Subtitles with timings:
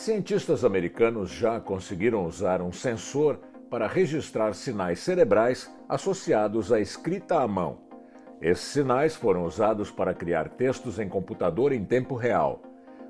[0.00, 3.36] Cientistas americanos já conseguiram usar um sensor
[3.68, 7.78] para registrar sinais cerebrais associados à escrita à mão.
[8.40, 12.62] Esses sinais foram usados para criar textos em computador em tempo real.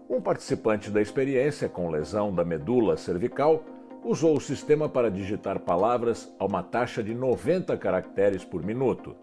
[0.08, 3.62] Um participante da experiência com lesão da medula cervical
[4.02, 9.14] usou o sistema para digitar palavras a uma taxa de 90 caracteres por minuto,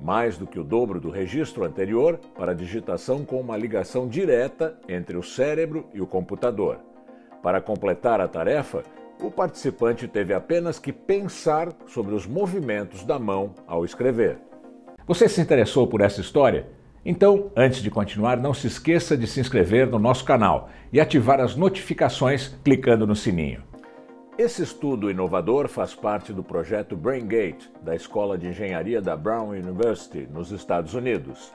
[0.00, 5.16] mais do que o dobro do registro anterior para digitação com uma ligação direta entre
[5.16, 6.85] o cérebro e o computador.
[7.46, 8.82] Para completar a tarefa,
[9.22, 14.38] o participante teve apenas que pensar sobre os movimentos da mão ao escrever.
[15.06, 16.66] Você se interessou por essa história?
[17.04, 21.40] Então, antes de continuar, não se esqueça de se inscrever no nosso canal e ativar
[21.40, 23.62] as notificações clicando no sininho.
[24.36, 30.26] Esse estudo inovador faz parte do projeto BrainGate, da Escola de Engenharia da Brown University,
[30.32, 31.52] nos Estados Unidos.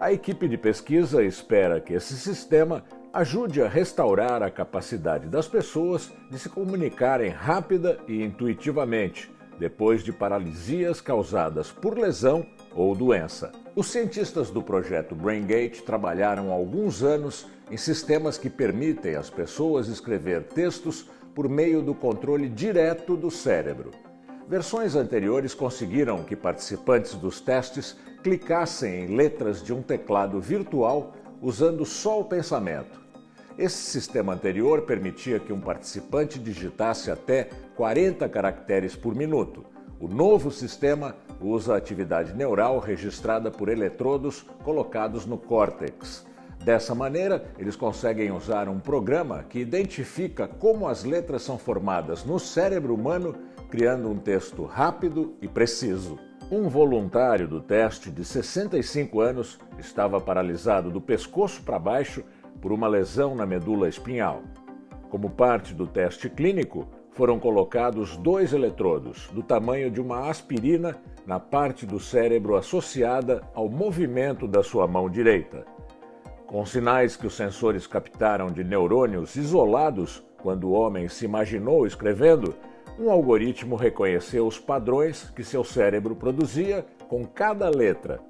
[0.00, 2.82] A equipe de pesquisa espera que esse sistema
[3.12, 10.10] ajude a restaurar a capacidade das pessoas de se comunicarem rápida e intuitivamente, depois de
[10.10, 13.52] paralisias causadas por lesão ou doença.
[13.76, 19.86] Os cientistas do projeto BrainGate trabalharam há alguns anos em sistemas que permitem às pessoas
[19.86, 23.90] escrever textos por meio do controle direto do cérebro.
[24.50, 31.86] Versões anteriores conseguiram que participantes dos testes clicassem em letras de um teclado virtual usando
[31.86, 33.00] só o pensamento.
[33.56, 39.64] Esse sistema anterior permitia que um participante digitasse até 40 caracteres por minuto.
[40.00, 46.26] O novo sistema usa a atividade neural registrada por eletrodos colocados no córtex.
[46.64, 52.38] Dessa maneira, eles conseguem usar um programa que identifica como as letras são formadas no
[52.38, 53.34] cérebro humano,
[53.70, 56.18] criando um texto rápido e preciso.
[56.50, 62.22] Um voluntário do teste de 65 anos estava paralisado do pescoço para baixo
[62.60, 64.42] por uma lesão na medula espinhal.
[65.08, 71.40] Como parte do teste clínico, foram colocados dois eletrodos do tamanho de uma aspirina na
[71.40, 75.64] parte do cérebro associada ao movimento da sua mão direita.
[76.50, 82.56] Com sinais que os sensores captaram de neurônios isolados quando o homem se imaginou escrevendo,
[82.98, 88.20] um algoritmo reconheceu os padrões que seu cérebro produzia com cada letra.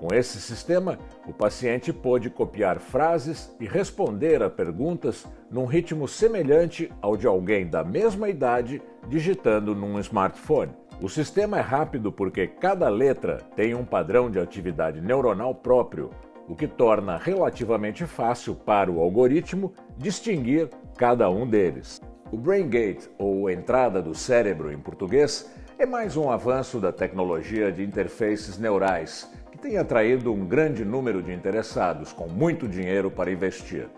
[0.00, 0.98] Com esse sistema,
[1.28, 7.68] o paciente pôde copiar frases e responder a perguntas num ritmo semelhante ao de alguém
[7.68, 10.72] da mesma idade digitando num smartphone.
[11.00, 16.10] O sistema é rápido porque cada letra tem um padrão de atividade neuronal próprio,
[16.48, 22.00] o que torna relativamente fácil para o algoritmo distinguir cada um deles.
[22.30, 27.70] O Brain Gate, ou entrada do cérebro em português, é mais um avanço da tecnologia
[27.72, 33.32] de interfaces neurais, que tem atraído um grande número de interessados com muito dinheiro para
[33.32, 33.88] investir.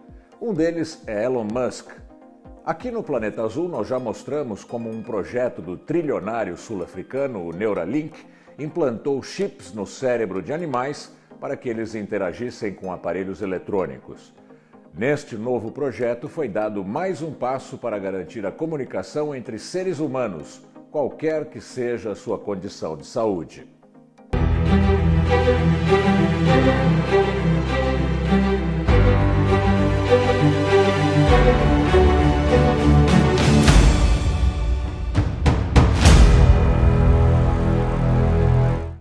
[0.40, 1.90] Um deles é Elon Musk.
[2.64, 8.18] Aqui no Planeta Azul nós já mostramos como um projeto do trilionário sul-africano, o Neuralink,
[8.58, 14.34] implantou chips no cérebro de animais para que eles interagissem com aparelhos eletrônicos.
[14.96, 20.62] Neste novo projeto foi dado mais um passo para garantir a comunicação entre seres humanos,
[20.90, 23.68] qualquer que seja a sua condição de saúde.